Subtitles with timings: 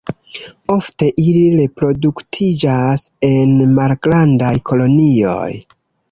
[0.75, 5.51] Ofte ili reproduktiĝas en malgrandaj kolonioj.